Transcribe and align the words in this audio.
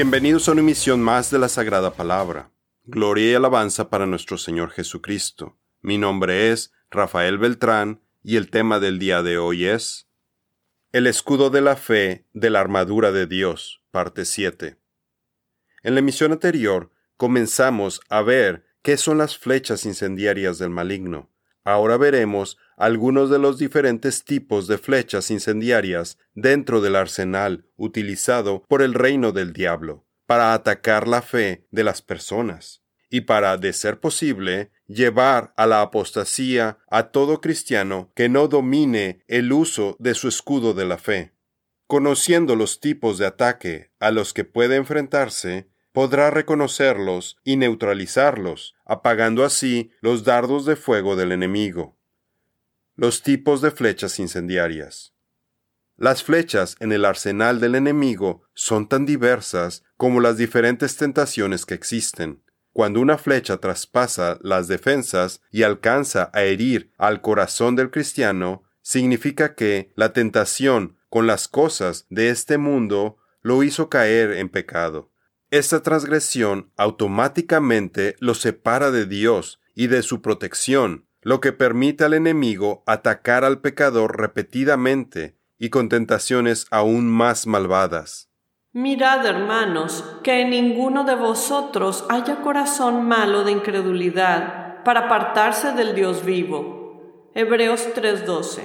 Bienvenidos 0.00 0.48
a 0.48 0.52
una 0.52 0.60
emisión 0.60 1.02
más 1.02 1.28
de 1.32 1.40
la 1.40 1.48
Sagrada 1.48 1.92
Palabra. 1.92 2.52
Gloria 2.84 3.32
y 3.32 3.34
alabanza 3.34 3.90
para 3.90 4.06
nuestro 4.06 4.38
Señor 4.38 4.70
Jesucristo. 4.70 5.58
Mi 5.80 5.98
nombre 5.98 6.52
es 6.52 6.72
Rafael 6.88 7.36
Beltrán 7.36 8.00
y 8.22 8.36
el 8.36 8.48
tema 8.48 8.78
del 8.78 9.00
día 9.00 9.24
de 9.24 9.38
hoy 9.38 9.64
es 9.64 10.08
El 10.92 11.08
escudo 11.08 11.50
de 11.50 11.62
la 11.62 11.74
fe 11.74 12.28
de 12.32 12.48
la 12.48 12.60
armadura 12.60 13.10
de 13.10 13.26
Dios, 13.26 13.82
parte 13.90 14.24
7. 14.24 14.78
En 15.82 15.94
la 15.94 15.98
emisión 15.98 16.30
anterior 16.30 16.92
comenzamos 17.16 18.00
a 18.08 18.22
ver 18.22 18.66
qué 18.82 18.98
son 18.98 19.18
las 19.18 19.36
flechas 19.36 19.84
incendiarias 19.84 20.58
del 20.58 20.70
maligno. 20.70 21.28
Ahora 21.64 21.96
veremos 21.96 22.56
algunos 22.78 23.28
de 23.28 23.40
los 23.40 23.58
diferentes 23.58 24.24
tipos 24.24 24.68
de 24.68 24.78
flechas 24.78 25.30
incendiarias 25.30 26.16
dentro 26.34 26.80
del 26.80 26.94
arsenal 26.94 27.66
utilizado 27.76 28.64
por 28.68 28.82
el 28.82 28.94
reino 28.94 29.32
del 29.32 29.52
diablo 29.52 30.06
para 30.26 30.54
atacar 30.54 31.08
la 31.08 31.20
fe 31.20 31.66
de 31.70 31.82
las 31.84 32.02
personas 32.02 32.82
y 33.10 33.22
para, 33.22 33.56
de 33.56 33.72
ser 33.72 34.00
posible, 34.00 34.70
llevar 34.86 35.52
a 35.56 35.66
la 35.66 35.80
apostasía 35.80 36.78
a 36.90 37.04
todo 37.04 37.40
cristiano 37.40 38.12
que 38.14 38.28
no 38.28 38.48
domine 38.48 39.24
el 39.26 39.52
uso 39.52 39.96
de 39.98 40.14
su 40.14 40.28
escudo 40.28 40.74
de 40.74 40.84
la 40.84 40.98
fe. 40.98 41.32
Conociendo 41.86 42.54
los 42.54 42.80
tipos 42.80 43.18
de 43.18 43.26
ataque 43.26 43.90
a 43.98 44.10
los 44.10 44.34
que 44.34 44.44
puede 44.44 44.76
enfrentarse, 44.76 45.68
podrá 45.92 46.30
reconocerlos 46.30 47.38
y 47.42 47.56
neutralizarlos, 47.56 48.74
apagando 48.84 49.42
así 49.44 49.90
los 50.00 50.22
dardos 50.22 50.66
de 50.66 50.76
fuego 50.76 51.16
del 51.16 51.32
enemigo. 51.32 51.97
Los 53.00 53.22
tipos 53.22 53.60
de 53.60 53.70
flechas 53.70 54.18
incendiarias. 54.18 55.14
Las 55.96 56.24
flechas 56.24 56.74
en 56.80 56.90
el 56.90 57.04
arsenal 57.04 57.60
del 57.60 57.76
enemigo 57.76 58.42
son 58.54 58.88
tan 58.88 59.06
diversas 59.06 59.84
como 59.96 60.20
las 60.20 60.36
diferentes 60.36 60.96
tentaciones 60.96 61.64
que 61.64 61.74
existen. 61.74 62.42
Cuando 62.72 62.98
una 62.98 63.16
flecha 63.16 63.58
traspasa 63.58 64.40
las 64.42 64.66
defensas 64.66 65.42
y 65.52 65.62
alcanza 65.62 66.32
a 66.34 66.42
herir 66.42 66.90
al 66.98 67.20
corazón 67.20 67.76
del 67.76 67.92
cristiano, 67.92 68.64
significa 68.82 69.54
que 69.54 69.92
la 69.94 70.12
tentación 70.12 70.98
con 71.08 71.28
las 71.28 71.46
cosas 71.46 72.04
de 72.10 72.30
este 72.30 72.58
mundo 72.58 73.18
lo 73.42 73.62
hizo 73.62 73.88
caer 73.88 74.32
en 74.32 74.48
pecado. 74.48 75.12
Esta 75.52 75.84
transgresión 75.84 76.72
automáticamente 76.76 78.16
lo 78.18 78.34
separa 78.34 78.90
de 78.90 79.06
Dios 79.06 79.60
y 79.76 79.86
de 79.86 80.02
su 80.02 80.20
protección, 80.20 81.07
lo 81.28 81.42
que 81.42 81.52
permite 81.52 82.04
al 82.04 82.14
enemigo 82.14 82.82
atacar 82.86 83.44
al 83.44 83.60
pecador 83.60 84.18
repetidamente 84.18 85.36
y 85.58 85.68
con 85.68 85.90
tentaciones 85.90 86.66
aún 86.70 87.06
más 87.06 87.46
malvadas. 87.46 88.30
Mirad, 88.72 89.26
hermanos, 89.26 90.02
que 90.24 90.40
en 90.40 90.48
ninguno 90.48 91.04
de 91.04 91.16
vosotros 91.16 92.06
haya 92.08 92.40
corazón 92.40 93.06
malo 93.06 93.44
de 93.44 93.52
incredulidad 93.52 94.82
para 94.84 95.00
apartarse 95.00 95.72
del 95.72 95.94
Dios 95.94 96.24
vivo. 96.24 97.30
Hebreos 97.34 97.88
3:12. 97.94 98.62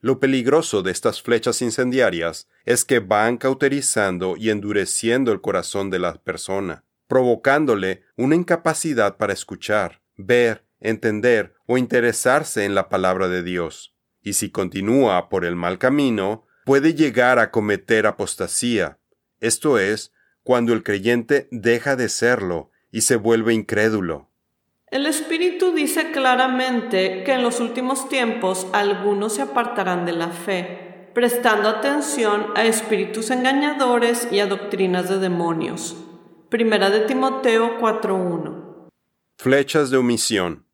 Lo 0.00 0.18
peligroso 0.18 0.80
de 0.82 0.92
estas 0.92 1.20
flechas 1.20 1.60
incendiarias 1.60 2.48
es 2.64 2.86
que 2.86 3.00
van 3.00 3.36
cauterizando 3.36 4.38
y 4.38 4.48
endureciendo 4.48 5.30
el 5.30 5.42
corazón 5.42 5.90
de 5.90 5.98
la 5.98 6.14
persona, 6.14 6.84
provocándole 7.06 8.04
una 8.16 8.34
incapacidad 8.34 9.18
para 9.18 9.34
escuchar, 9.34 10.00
ver 10.16 10.65
entender 10.80 11.54
o 11.66 11.78
interesarse 11.78 12.64
en 12.64 12.74
la 12.74 12.88
palabra 12.88 13.28
de 13.28 13.42
Dios, 13.42 13.94
y 14.22 14.34
si 14.34 14.50
continúa 14.50 15.28
por 15.28 15.44
el 15.44 15.56
mal 15.56 15.78
camino, 15.78 16.46
puede 16.64 16.94
llegar 16.94 17.38
a 17.38 17.50
cometer 17.50 18.06
apostasía, 18.06 18.98
esto 19.40 19.78
es, 19.78 20.12
cuando 20.42 20.72
el 20.72 20.82
creyente 20.82 21.48
deja 21.50 21.96
de 21.96 22.08
serlo 22.08 22.70
y 22.90 23.02
se 23.02 23.16
vuelve 23.16 23.52
incrédulo. 23.52 24.30
El 24.88 25.06
Espíritu 25.06 25.72
dice 25.72 26.12
claramente 26.12 27.24
que 27.24 27.32
en 27.32 27.42
los 27.42 27.60
últimos 27.60 28.08
tiempos 28.08 28.66
algunos 28.72 29.34
se 29.34 29.42
apartarán 29.42 30.06
de 30.06 30.12
la 30.12 30.28
fe, 30.28 31.10
prestando 31.12 31.68
atención 31.68 32.48
a 32.54 32.64
espíritus 32.64 33.30
engañadores 33.30 34.28
y 34.30 34.40
a 34.40 34.46
doctrinas 34.46 35.08
de 35.08 35.18
demonios. 35.18 35.96
Primera 36.48 36.90
de 36.90 37.00
Timoteo 37.00 37.80
4.1. 37.80 38.88
Flechas 39.36 39.90
de 39.90 39.96
omisión. 39.96 40.65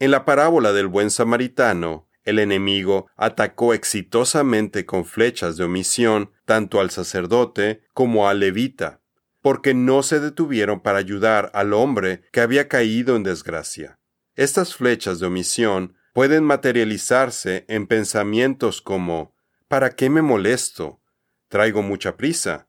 En 0.00 0.10
la 0.10 0.24
parábola 0.24 0.72
del 0.72 0.86
buen 0.86 1.10
samaritano, 1.10 2.08
el 2.24 2.38
enemigo 2.38 3.10
atacó 3.18 3.74
exitosamente 3.74 4.86
con 4.86 5.04
flechas 5.04 5.58
de 5.58 5.64
omisión 5.64 6.30
tanto 6.46 6.80
al 6.80 6.90
sacerdote 6.90 7.82
como 7.92 8.26
al 8.26 8.40
levita, 8.40 9.02
porque 9.42 9.74
no 9.74 10.02
se 10.02 10.18
detuvieron 10.18 10.80
para 10.80 10.96
ayudar 10.96 11.50
al 11.52 11.74
hombre 11.74 12.22
que 12.32 12.40
había 12.40 12.66
caído 12.66 13.14
en 13.14 13.24
desgracia. 13.24 13.98
Estas 14.36 14.74
flechas 14.74 15.20
de 15.20 15.26
omisión 15.26 15.96
pueden 16.14 16.44
materializarse 16.44 17.66
en 17.68 17.86
pensamientos 17.86 18.80
como 18.80 19.34
¿Para 19.68 19.90
qué 19.90 20.08
me 20.08 20.22
molesto? 20.22 21.02
Traigo 21.48 21.82
mucha 21.82 22.16
prisa. 22.16 22.68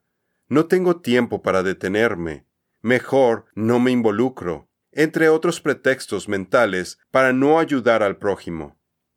No 0.49 0.65
tengo 0.65 0.99
tiempo 0.99 1.41
para 1.41 1.63
detenerme. 1.63 2.45
Mejor 2.81 3.45
no 3.55 3.79
me 3.79 3.91
involucro 3.91 4.70
entre 4.91 5.29
otros 5.29 5.61
pretextos 5.61 6.27
mentales 6.27 6.99
para 7.11 7.33
no 7.33 7.59
ayudar 7.59 8.03
al 8.03 8.17
prójimo. 8.17 8.75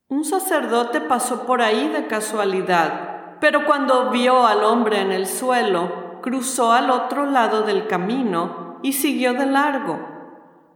Un 0.08 0.24
sacerdote 0.24 1.00
pasó 1.00 1.46
por 1.46 1.62
ahí 1.62 1.88
de 1.88 2.06
casualidad, 2.06 3.38
pero 3.40 3.64
cuando 3.66 4.10
vio 4.10 4.46
al 4.46 4.62
hombre 4.62 5.00
en 5.00 5.12
el 5.12 5.26
suelo, 5.26 6.20
cruzó 6.22 6.72
al 6.72 6.90
otro 6.90 7.26
lado 7.26 7.62
del 7.62 7.86
camino 7.86 8.78
y 8.82 8.92
siguió 8.92 9.34
de 9.34 9.46
largo. 9.46 9.98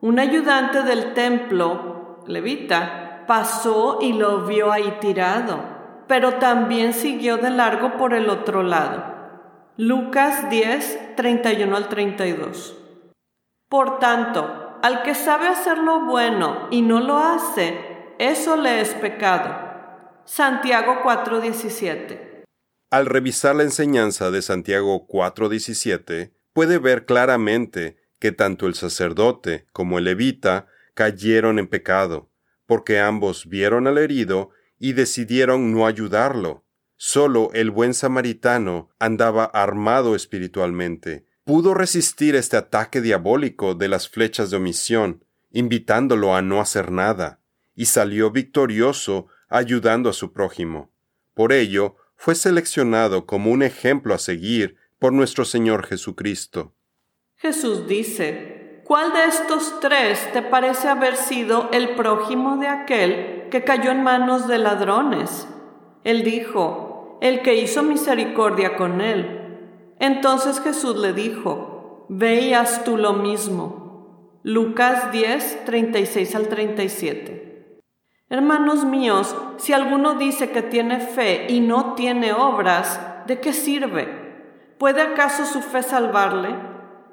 Un 0.01 0.19
ayudante 0.19 0.83
del 0.83 1.15
templo, 1.15 2.21
levita, 2.27 3.25
pasó 3.27 3.99
y 4.01 4.13
lo 4.15 4.47
vio 4.47 4.73
ahí 4.73 4.97
tirado, 5.01 5.61
pero 6.07 6.35
también 6.35 6.93
siguió 6.93 7.37
de 7.37 7.51
largo 7.51 7.97
por 7.97 8.15
el 8.15 8.31
otro 8.31 8.63
lado. 8.63 9.05
Lucas 9.77 10.51
10, 10.51 11.17
31 11.17 11.77
al 11.77 11.89
32. 11.89 12.77
Por 13.69 13.99
tanto, 13.99 14.68
al 14.89 15.03
que 15.03 15.15
sabe 15.15 15.49
hacer 15.49 15.77
lo 15.77 16.07
bueno 16.07 16.67
y 16.71 16.81
no 16.81 17.01
lo 17.01 17.19
hace, 17.19 17.77
eso 18.19 18.57
le 18.57 18.81
es 18.81 18.95
pecado. 18.95 19.55
Santiago 20.25 21.01
4:17. 21.03 22.45
Al 22.91 23.05
revisar 23.05 23.55
la 23.55 23.65
enseñanza 23.65 24.31
de 24.31 24.41
Santiago 24.41 25.07
4:17, 25.07 26.33
puede 26.55 26.79
ver 26.79 27.05
claramente 27.05 27.99
que 28.19 28.33
tanto 28.33 28.67
el 28.67 28.75
sacerdote 28.75 29.67
como 29.73 29.99
el 29.99 30.05
levita 30.05 30.69
cayeron 30.95 31.59
en 31.59 31.67
pecado, 31.67 32.31
porque 32.65 32.99
ambos 32.99 33.47
vieron 33.47 33.89
al 33.89 33.99
herido 33.99 34.53
y 34.79 34.95
decidieron 34.95 35.71
no 35.71 35.87
ayudarlo. 35.87 36.65
Solo 36.97 37.51
el 37.53 37.71
buen 37.71 37.93
samaritano 37.93 38.89
andaba 38.99 39.45
armado 39.45 40.17
espiritualmente 40.17 41.28
pudo 41.49 41.73
resistir 41.73 42.37
este 42.37 42.59
ataque 42.59 43.01
diabólico 43.01 43.75
de 43.75 43.89
las 43.89 44.07
flechas 44.07 44.51
de 44.51 44.59
omisión, 44.59 45.25
invitándolo 45.51 46.37
a 46.37 46.43
no 46.43 46.61
hacer 46.61 46.93
nada, 46.93 47.41
y 47.75 47.87
salió 47.87 48.31
victorioso 48.31 49.29
ayudando 49.49 50.11
a 50.11 50.13
su 50.13 50.35
prójimo. 50.35 50.91
Por 51.33 51.55
ello, 51.55 51.97
fue 52.17 52.35
seleccionado 52.35 53.25
como 53.25 53.51
un 53.51 53.63
ejemplo 53.63 54.13
a 54.13 54.19
seguir 54.19 54.77
por 54.99 55.15
nuestro 55.15 55.47
Señor 55.47 55.87
Jesucristo. 55.87 56.75
Jesús 57.37 57.89
dice, 57.89 58.83
¿cuál 58.85 59.15
de 59.15 59.25
estos 59.25 59.81
tres 59.81 60.31
te 60.35 60.43
parece 60.43 60.89
haber 60.89 61.17
sido 61.17 61.71
el 61.73 61.95
prójimo 61.95 62.59
de 62.59 62.69
aquel 62.69 63.49
que 63.51 63.65
cayó 63.65 63.91
en 63.91 64.03
manos 64.03 64.49
de 64.49 64.59
ladrones? 64.59 65.49
Él 66.05 66.25
dijo, 66.25 67.19
el 67.23 67.41
que 67.41 67.55
hizo 67.55 67.83
misericordia 67.83 68.77
con 68.77 69.01
él. 69.01 69.38
Entonces 70.01 70.61
Jesús 70.61 70.97
le 70.97 71.13
dijo, 71.13 72.07
Veías 72.11 72.85
tú 72.85 72.97
lo 72.97 73.13
mismo. 73.13 74.41
Lucas 74.43 75.13
10, 75.13 75.67
36 75.67 76.35
al 76.35 76.49
37. 76.49 77.83
Hermanos 78.31 78.85
míos, 78.85 79.37
si 79.59 79.75
alguno 79.75 80.15
dice 80.15 80.51
que 80.51 80.63
tiene 80.63 81.01
fe 81.01 81.47
y 81.51 81.61
no 81.61 81.95
tiene 81.95 82.33
obras, 82.33 82.99
¿de 83.27 83.41
qué 83.41 83.53
sirve? 83.53 84.09
¿Puede 84.79 85.03
acaso 85.03 85.45
su 85.45 85.61
fe 85.61 85.83
salvarle? 85.83 86.55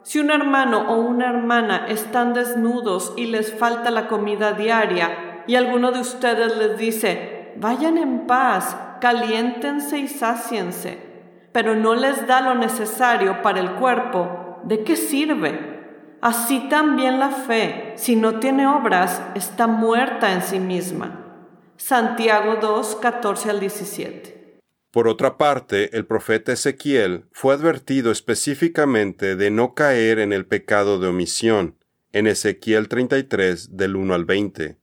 Si 0.04 0.20
un 0.20 0.32
hermano 0.32 0.94
o 0.94 1.02
una 1.02 1.30
hermana 1.30 1.88
están 1.90 2.34
desnudos 2.34 3.14
y 3.18 3.26
les 3.26 3.54
falta 3.54 3.92
la 3.92 4.08
comida 4.08 4.54
diaria, 4.54 5.44
y 5.48 5.56
alguno 5.56 5.92
de 5.92 6.00
ustedes 6.00 6.56
les 6.58 6.78
dice, 6.78 7.54
vayan 7.58 7.98
en 7.98 8.28
paz, 8.28 8.78
caliéntense 9.02 10.00
y 10.00 10.08
sáciense, 10.08 11.15
pero 11.56 11.74
no 11.74 11.96
les 11.96 12.28
da 12.28 12.42
lo 12.42 12.54
necesario 12.54 13.42
para 13.42 13.62
el 13.62 13.76
cuerpo, 13.76 14.60
¿de 14.66 14.84
qué 14.84 14.98
sirve? 14.98 16.18
Así 16.20 16.68
también 16.68 17.18
la 17.18 17.30
fe, 17.30 17.94
si 17.96 18.18
no 18.18 18.42
tiene 18.42 18.68
obras, 18.68 19.22
está 19.36 19.66
muerta 19.66 20.34
en 20.34 20.42
sí 20.42 20.60
misma. 20.60 21.48
Santiago 21.78 22.58
2, 22.62 22.98
14 22.98 23.50
al 23.52 23.62
17. 23.62 24.60
Por 24.92 25.08
otra 25.08 25.38
parte, 25.38 25.96
el 25.96 26.06
profeta 26.06 26.52
Ezequiel 26.52 27.30
fue 27.32 27.54
advertido 27.54 28.12
específicamente 28.12 29.38
de 29.38 29.50
no 29.50 29.76
caer 29.76 30.20
en 30.20 30.34
el 30.34 30.46
pecado 30.46 31.00
de 31.00 31.08
omisión, 31.08 31.78
en 32.12 32.28
Ezequiel 32.28 32.90
33 32.90 33.78
del 33.78 33.96
1 33.96 34.14
al 34.14 34.26
20, 34.26 34.78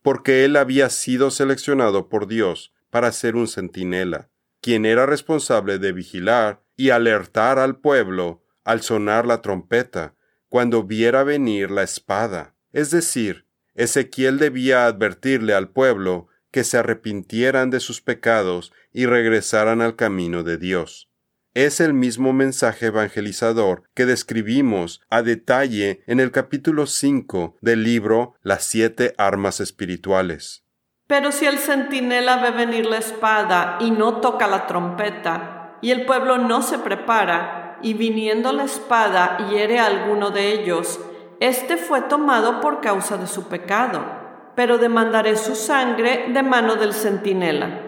porque 0.00 0.46
él 0.46 0.56
había 0.56 0.88
sido 0.88 1.30
seleccionado 1.30 2.08
por 2.08 2.26
Dios 2.28 2.72
para 2.88 3.12
ser 3.12 3.36
un 3.36 3.46
centinela, 3.46 4.30
quien 4.64 4.86
era 4.86 5.04
responsable 5.04 5.78
de 5.78 5.92
vigilar 5.92 6.62
y 6.74 6.88
alertar 6.88 7.58
al 7.58 7.80
pueblo 7.80 8.42
al 8.64 8.80
sonar 8.80 9.26
la 9.26 9.42
trompeta, 9.42 10.14
cuando 10.48 10.84
viera 10.84 11.22
venir 11.22 11.70
la 11.70 11.82
espada. 11.82 12.54
Es 12.72 12.90
decir, 12.90 13.46
Ezequiel 13.74 14.38
debía 14.38 14.86
advertirle 14.86 15.52
al 15.52 15.68
pueblo 15.68 16.28
que 16.50 16.64
se 16.64 16.78
arrepintieran 16.78 17.68
de 17.68 17.78
sus 17.78 18.00
pecados 18.00 18.72
y 18.90 19.04
regresaran 19.04 19.82
al 19.82 19.96
camino 19.96 20.42
de 20.42 20.56
Dios. 20.56 21.10
Es 21.52 21.78
el 21.78 21.92
mismo 21.92 22.32
mensaje 22.32 22.86
evangelizador 22.86 23.82
que 23.92 24.06
describimos 24.06 25.02
a 25.10 25.20
detalle 25.20 26.02
en 26.06 26.20
el 26.20 26.30
capítulo 26.30 26.86
5 26.86 27.58
del 27.60 27.82
libro 27.82 28.34
Las 28.40 28.64
siete 28.64 29.12
armas 29.18 29.60
espirituales. 29.60 30.64
Pero 31.06 31.32
si 31.32 31.46
el 31.46 31.58
centinela 31.58 32.36
ve 32.36 32.50
venir 32.50 32.86
la 32.86 32.98
espada 32.98 33.78
y 33.80 33.90
no 33.90 34.20
toca 34.20 34.46
la 34.46 34.66
trompeta, 34.66 35.78
y 35.80 35.90
el 35.90 36.06
pueblo 36.06 36.38
no 36.38 36.62
se 36.62 36.78
prepara, 36.78 37.78
y 37.82 37.94
viniendo 37.94 38.52
la 38.52 38.64
espada 38.64 39.48
hiere 39.50 39.78
a 39.78 39.86
alguno 39.86 40.30
de 40.30 40.52
ellos, 40.52 41.00
éste 41.40 41.76
fue 41.76 42.00
tomado 42.02 42.60
por 42.60 42.80
causa 42.80 43.16
de 43.18 43.26
su 43.26 43.48
pecado 43.48 44.24
pero 44.54 44.78
demandaré 44.78 45.36
su 45.36 45.54
sangre 45.54 46.26
de 46.32 46.42
mano 46.42 46.76
del 46.76 46.92
centinela. 46.92 47.80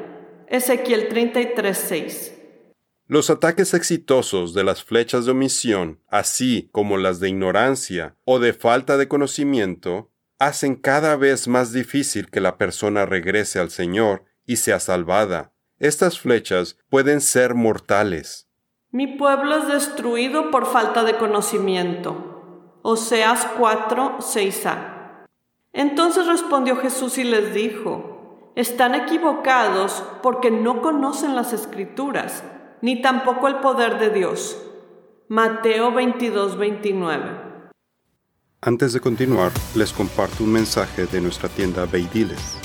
Ezequiel 0.48 1.08
33:6. 1.08 2.32
Los 3.08 3.30
ataques 3.30 3.72
exitosos 3.72 4.52
de 4.52 4.64
las 4.64 4.82
flechas 4.82 5.26
de 5.26 5.30
omisión, 5.30 6.00
así 6.08 6.68
como 6.72 6.96
las 6.96 7.20
de 7.20 7.28
ignorancia 7.28 8.16
o 8.24 8.40
de 8.40 8.52
falta 8.52 8.96
de 8.96 9.06
conocimiento, 9.06 10.10
hacen 10.38 10.76
cada 10.76 11.16
vez 11.16 11.48
más 11.48 11.72
difícil 11.72 12.30
que 12.30 12.40
la 12.40 12.58
persona 12.58 13.06
regrese 13.06 13.58
al 13.58 13.70
Señor 13.70 14.24
y 14.44 14.56
sea 14.56 14.80
salvada. 14.80 15.52
Estas 15.78 16.20
flechas 16.20 16.78
pueden 16.88 17.20
ser 17.20 17.54
mortales. 17.54 18.48
Mi 18.90 19.06
pueblo 19.06 19.56
es 19.58 19.68
destruido 19.68 20.50
por 20.50 20.66
falta 20.66 21.04
de 21.04 21.16
conocimiento. 21.16 22.78
Oseas 22.82 23.46
4, 23.58 24.18
6a. 24.20 25.26
Entonces 25.72 26.26
respondió 26.26 26.76
Jesús 26.76 27.18
y 27.18 27.24
les 27.24 27.52
dijo, 27.52 28.52
están 28.54 28.94
equivocados 28.94 30.02
porque 30.22 30.50
no 30.50 30.80
conocen 30.80 31.36
las 31.36 31.52
escrituras, 31.52 32.42
ni 32.80 33.02
tampoco 33.02 33.48
el 33.48 33.56
poder 33.56 33.98
de 33.98 34.10
Dios. 34.10 34.62
Mateo 35.28 35.92
22, 35.92 36.56
29. 36.56 37.45
Antes 38.66 38.92
de 38.92 39.00
continuar, 39.00 39.50
les 39.74 39.94
comparto 39.94 40.44
un 40.44 40.52
mensaje 40.52 41.06
de 41.06 41.22
nuestra 41.22 41.48
tienda 41.48 41.86
Beidiles. 41.86 42.58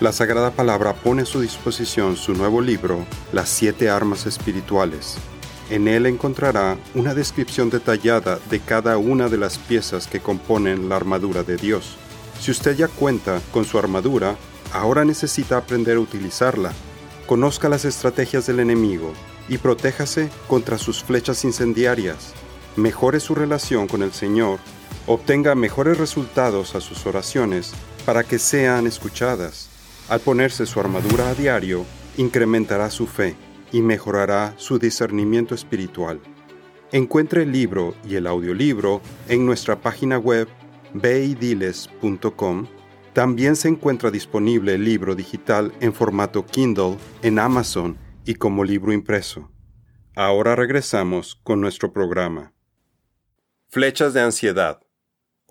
La 0.00 0.12
Sagrada 0.12 0.50
Palabra 0.50 0.92
pone 0.92 1.22
a 1.22 1.24
su 1.24 1.40
disposición 1.40 2.18
su 2.18 2.34
nuevo 2.34 2.60
libro, 2.60 3.06
Las 3.32 3.48
siete 3.48 3.88
armas 3.88 4.26
espirituales. 4.26 5.16
En 5.70 5.88
él 5.88 6.04
encontrará 6.04 6.76
una 6.94 7.14
descripción 7.14 7.70
detallada 7.70 8.38
de 8.50 8.60
cada 8.60 8.98
una 8.98 9.30
de 9.30 9.38
las 9.38 9.56
piezas 9.56 10.06
que 10.06 10.20
componen 10.20 10.90
la 10.90 10.96
armadura 10.96 11.42
de 11.42 11.56
Dios 11.56 11.96
si 12.40 12.50
usted 12.50 12.74
ya 12.74 12.88
cuenta 12.88 13.42
con 13.52 13.66
su 13.66 13.78
armadura, 13.78 14.34
ahora 14.72 15.04
necesita 15.04 15.58
aprender 15.58 15.98
a 15.98 16.00
utilizarla. 16.00 16.72
Conozca 17.26 17.68
las 17.68 17.84
estrategias 17.84 18.46
del 18.46 18.60
enemigo 18.60 19.12
y 19.46 19.58
protéjase 19.58 20.30
contra 20.48 20.78
sus 20.78 21.04
flechas 21.04 21.44
incendiarias. 21.44 22.32
Mejore 22.76 23.20
su 23.20 23.34
relación 23.34 23.88
con 23.88 24.02
el 24.02 24.12
Señor, 24.12 24.58
obtenga 25.12 25.56
mejores 25.56 25.98
resultados 25.98 26.76
a 26.76 26.80
sus 26.80 27.04
oraciones 27.04 27.72
para 28.06 28.22
que 28.22 28.38
sean 28.38 28.86
escuchadas. 28.86 29.68
Al 30.08 30.20
ponerse 30.20 30.66
su 30.66 30.78
armadura 30.78 31.30
a 31.30 31.34
diario, 31.34 31.84
incrementará 32.16 32.90
su 32.90 33.08
fe 33.08 33.34
y 33.72 33.82
mejorará 33.82 34.54
su 34.56 34.78
discernimiento 34.78 35.56
espiritual. 35.56 36.20
Encuentre 36.92 37.42
el 37.42 37.50
libro 37.50 37.96
y 38.08 38.14
el 38.14 38.28
audiolibro 38.28 39.00
en 39.28 39.44
nuestra 39.44 39.80
página 39.80 40.16
web 40.16 40.46
beidiles.com, 40.94 42.68
también 43.12 43.56
se 43.56 43.66
encuentra 43.66 44.12
disponible 44.12 44.74
el 44.74 44.84
libro 44.84 45.16
digital 45.16 45.72
en 45.80 45.92
formato 45.92 46.46
Kindle 46.46 46.98
en 47.22 47.40
Amazon 47.40 47.98
y 48.24 48.36
como 48.36 48.62
libro 48.62 48.92
impreso. 48.92 49.50
Ahora 50.14 50.54
regresamos 50.54 51.34
con 51.42 51.60
nuestro 51.60 51.92
programa. 51.92 52.52
Flechas 53.66 54.14
de 54.14 54.20
ansiedad. 54.20 54.80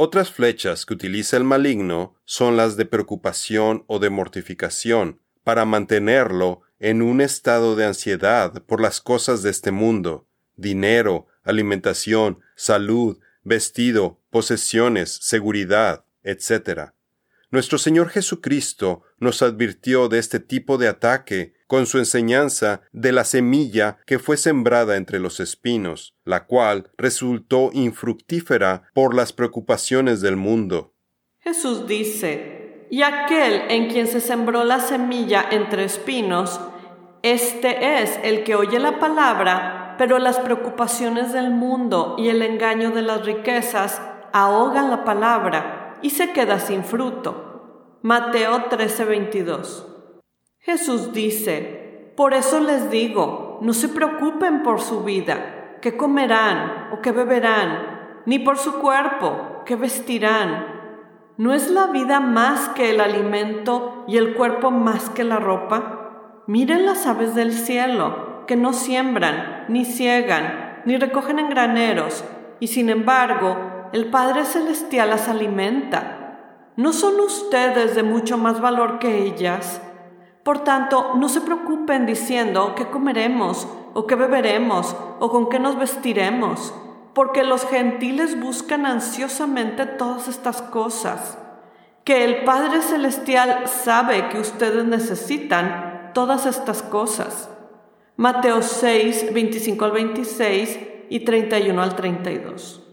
Otras 0.01 0.31
flechas 0.31 0.85
que 0.85 0.93
utiliza 0.93 1.35
el 1.35 1.43
maligno 1.43 2.15
son 2.23 2.55
las 2.55 2.77
de 2.77 2.85
preocupación 2.85 3.83
o 3.87 3.99
de 3.99 4.09
mortificación, 4.09 5.19
para 5.43 5.65
mantenerlo 5.65 6.61
en 6.79 7.01
un 7.01 7.19
estado 7.19 7.75
de 7.75 7.83
ansiedad 7.83 8.63
por 8.63 8.79
las 8.79 9.01
cosas 9.01 9.43
de 9.43 9.49
este 9.49 9.71
mundo, 9.71 10.25
dinero, 10.55 11.27
alimentación, 11.43 12.39
salud, 12.55 13.19
vestido, 13.43 14.21
posesiones, 14.29 15.19
seguridad, 15.21 16.05
etc. 16.23 16.93
Nuestro 17.51 17.79
Señor 17.79 18.09
Jesucristo 18.09 19.01
nos 19.17 19.41
advirtió 19.41 20.07
de 20.07 20.19
este 20.19 20.39
tipo 20.39 20.77
de 20.77 20.87
ataque 20.87 21.53
con 21.65 21.87
su 21.87 21.97
enseñanza 21.97 22.81
de 22.91 23.11
la 23.11 23.23
semilla 23.23 23.97
que 24.05 24.19
fue 24.19 24.37
sembrada 24.37 24.97
entre 24.97 25.19
los 25.19 25.39
espinos, 25.39 26.15
la 26.25 26.45
cual 26.45 26.91
resultó 26.97 27.71
infructífera 27.73 28.83
por 28.93 29.15
las 29.15 29.33
preocupaciones 29.33 30.21
del 30.21 30.35
mundo. 30.35 30.93
Jesús 31.39 31.87
dice, 31.87 32.85
y 32.91 33.01
aquel 33.01 33.63
en 33.69 33.89
quien 33.89 34.05
se 34.05 34.19
sembró 34.19 34.63
la 34.63 34.79
semilla 34.79 35.45
entre 35.49 35.85
espinos, 35.85 36.59
este 37.23 38.01
es 38.01 38.19
el 38.23 38.43
que 38.43 38.55
oye 38.55 38.79
la 38.79 38.99
palabra 38.99 39.95
pero 39.99 40.17
las 40.17 40.39
preocupaciones 40.39 41.33
del 41.33 41.51
mundo 41.51 42.15
y 42.17 42.29
el 42.29 42.41
engaño 42.41 42.91
de 42.91 43.01
las 43.01 43.25
riquezas 43.25 44.01
ahogan 44.31 44.89
la 44.89 45.03
palabra 45.03 45.78
y 46.01 46.11
se 46.11 46.31
queda 46.31 46.59
sin 46.59 46.83
fruto. 46.83 47.97
Mateo 48.01 48.69
13:22. 48.69 49.85
Jesús 50.59 51.13
dice, 51.13 52.13
por 52.15 52.33
eso 52.33 52.59
les 52.59 52.91
digo, 52.91 53.59
no 53.61 53.73
se 53.73 53.89
preocupen 53.89 54.61
por 54.63 54.81
su 54.81 55.03
vida, 55.03 55.77
qué 55.81 55.95
comerán 55.97 56.89
o 56.91 57.01
qué 57.01 57.11
beberán, 57.11 58.21
ni 58.25 58.39
por 58.39 58.57
su 58.57 58.73
cuerpo, 58.79 59.63
qué 59.65 59.75
vestirán. 59.75 60.79
¿No 61.37 61.53
es 61.53 61.71
la 61.71 61.87
vida 61.87 62.19
más 62.19 62.69
que 62.69 62.89
el 62.89 62.99
alimento 62.99 64.03
y 64.07 64.17
el 64.17 64.33
cuerpo 64.35 64.71
más 64.71 65.09
que 65.09 65.23
la 65.23 65.37
ropa? 65.37 66.43
Miren 66.47 66.85
las 66.85 67.07
aves 67.07 67.35
del 67.35 67.53
cielo 67.53 68.43
que 68.45 68.55
no 68.55 68.73
siembran, 68.73 69.65
ni 69.69 69.85
ciegan, 69.85 70.81
ni 70.85 70.97
recogen 70.97 71.39
en 71.39 71.49
graneros, 71.49 72.25
y 72.59 72.67
sin 72.67 72.89
embargo 72.89 73.55
el 73.91 74.09
Padre 74.11 74.45
Celestial 74.45 75.09
las 75.09 75.27
alimenta. 75.27 76.71
¿No 76.75 76.93
son 76.93 77.19
ustedes 77.19 77.95
de 77.95 78.03
mucho 78.03 78.37
más 78.37 78.61
valor 78.61 78.99
que 78.99 79.23
ellas? 79.23 79.81
Por 80.43 80.63
tanto, 80.63 81.15
no 81.15 81.27
se 81.27 81.41
preocupen 81.41 82.05
diciendo 82.05 82.73
qué 82.75 82.87
comeremos, 82.87 83.67
o 83.93 84.05
qué 84.05 84.15
beberemos, 84.15 84.95
o 85.19 85.29
con 85.29 85.49
qué 85.49 85.59
nos 85.59 85.77
vestiremos, 85.77 86.73
porque 87.13 87.43
los 87.43 87.65
gentiles 87.65 88.39
buscan 88.39 88.85
ansiosamente 88.85 89.85
todas 89.85 90.27
estas 90.27 90.61
cosas, 90.61 91.37
que 92.03 92.23
el 92.23 92.43
Padre 92.43 92.81
Celestial 92.81 93.67
sabe 93.67 94.29
que 94.29 94.39
ustedes 94.39 94.85
necesitan 94.85 96.11
todas 96.13 96.45
estas 96.45 96.81
cosas. 96.81 97.49
Mateo 98.15 98.61
6, 98.61 99.33
25 99.33 99.85
al 99.85 99.91
26 99.91 100.79
y 101.09 101.19
31 101.21 101.81
al 101.81 101.95
32. 101.95 102.88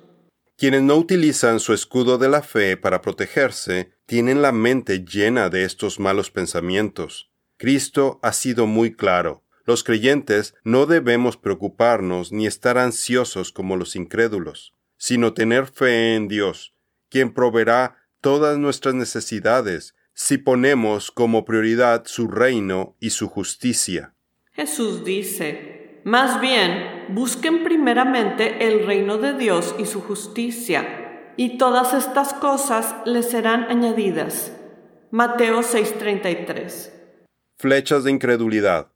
Quienes 0.56 0.82
no 0.82 0.96
utilizan 0.96 1.60
su 1.60 1.75
escudo 1.75 2.16
de 2.16 2.30
la 2.30 2.40
fe 2.40 2.78
para 2.78 3.02
protegerse 3.02 3.92
tienen 4.06 4.40
la 4.40 4.52
mente 4.52 5.04
llena 5.04 5.50
de 5.50 5.64
estos 5.64 6.00
malos 6.00 6.30
pensamientos. 6.30 7.30
Cristo 7.58 8.18
ha 8.22 8.32
sido 8.32 8.66
muy 8.66 8.94
claro. 8.94 9.44
Los 9.66 9.84
creyentes 9.84 10.54
no 10.64 10.86
debemos 10.86 11.36
preocuparnos 11.36 12.32
ni 12.32 12.46
estar 12.46 12.78
ansiosos 12.78 13.52
como 13.52 13.76
los 13.76 13.96
incrédulos, 13.96 14.72
sino 14.96 15.34
tener 15.34 15.66
fe 15.66 16.14
en 16.14 16.26
Dios, 16.26 16.72
quien 17.10 17.34
proveerá 17.34 17.98
todas 18.22 18.56
nuestras 18.56 18.94
necesidades 18.94 19.94
si 20.14 20.38
ponemos 20.38 21.10
como 21.10 21.44
prioridad 21.44 22.04
su 22.06 22.28
reino 22.28 22.96
y 22.98 23.10
su 23.10 23.28
justicia. 23.28 24.14
Jesús 24.52 25.04
dice, 25.04 26.00
más 26.04 26.40
bien, 26.40 26.95
busquen 27.08 27.64
primeramente 27.64 28.66
el 28.66 28.86
reino 28.86 29.18
de 29.18 29.34
Dios 29.34 29.75
y 29.78 29.86
su 29.86 30.00
justicia, 30.00 31.32
y 31.36 31.58
todas 31.58 31.94
estas 31.94 32.34
cosas 32.34 32.94
les 33.04 33.30
serán 33.30 33.64
añadidas. 33.64 34.52
Mateo 35.10 35.62
6:33. 35.62 36.92
Flechas 37.56 38.04
de 38.04 38.10
incredulidad. 38.10 38.88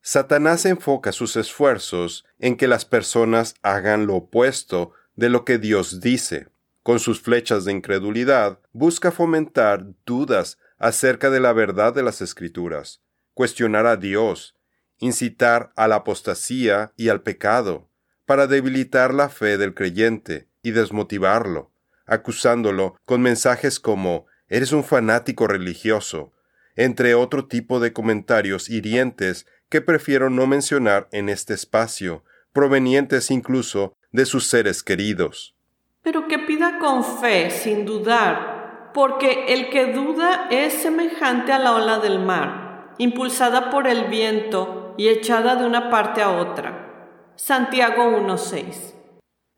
Satanás 0.00 0.64
enfoca 0.64 1.12
sus 1.12 1.36
esfuerzos 1.36 2.24
en 2.38 2.56
que 2.56 2.68
las 2.68 2.84
personas 2.84 3.54
hagan 3.62 4.06
lo 4.06 4.14
opuesto 4.14 4.92
de 5.16 5.28
lo 5.30 5.44
que 5.44 5.58
Dios 5.58 6.00
dice. 6.00 6.48
Con 6.82 7.00
sus 7.00 7.20
flechas 7.20 7.64
de 7.64 7.72
incredulidad, 7.72 8.60
busca 8.72 9.10
fomentar 9.10 9.86
dudas 10.04 10.58
acerca 10.78 11.30
de 11.30 11.40
la 11.40 11.52
verdad 11.52 11.92
de 11.92 12.02
las 12.02 12.20
Escrituras, 12.20 13.02
cuestionar 13.34 13.86
a 13.86 13.96
Dios, 13.96 14.55
incitar 14.98 15.72
a 15.76 15.88
la 15.88 15.96
apostasía 15.96 16.92
y 16.96 17.08
al 17.08 17.22
pecado, 17.22 17.88
para 18.24 18.46
debilitar 18.46 19.14
la 19.14 19.28
fe 19.28 19.56
del 19.56 19.74
creyente 19.74 20.48
y 20.62 20.72
desmotivarlo, 20.72 21.70
acusándolo 22.06 22.96
con 23.04 23.22
mensajes 23.22 23.80
como 23.80 24.26
eres 24.48 24.72
un 24.72 24.84
fanático 24.84 25.46
religioso, 25.46 26.32
entre 26.74 27.14
otro 27.14 27.46
tipo 27.46 27.80
de 27.80 27.92
comentarios 27.92 28.68
hirientes 28.68 29.46
que 29.68 29.80
prefiero 29.80 30.30
no 30.30 30.46
mencionar 30.46 31.08
en 31.12 31.28
este 31.28 31.54
espacio, 31.54 32.24
provenientes 32.52 33.30
incluso 33.30 33.94
de 34.12 34.26
sus 34.26 34.48
seres 34.48 34.82
queridos. 34.82 35.56
Pero 36.02 36.28
que 36.28 36.38
pida 36.38 36.78
con 36.78 37.04
fe, 37.04 37.50
sin 37.50 37.84
dudar, 37.84 38.90
porque 38.94 39.46
el 39.48 39.70
que 39.70 39.92
duda 39.92 40.48
es 40.50 40.72
semejante 40.74 41.52
a 41.52 41.58
la 41.58 41.74
ola 41.74 41.98
del 41.98 42.20
mar, 42.20 42.94
impulsada 42.98 43.70
por 43.70 43.86
el 43.86 44.04
viento 44.04 44.75
y 44.96 45.08
echada 45.08 45.56
de 45.56 45.66
una 45.66 45.90
parte 45.90 46.22
a 46.22 46.30
otra. 46.30 47.32
Santiago 47.36 48.04
1.6. 48.04 48.94